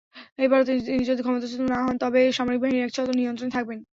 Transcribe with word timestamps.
এবারও 0.39 0.63
তিনি 0.67 0.79
যদি 1.09 1.21
ক্ষমতাচ্যুত 1.23 1.61
না-ও 1.63 1.85
হন, 1.85 1.95
তবে 2.03 2.19
সামরিক 2.37 2.59
বাহিনীর 2.61 2.85
একচ্ছত্র 2.85 3.17
নিয়ন্ত্রণে 3.19 3.55
থাকবেন। 3.57 3.79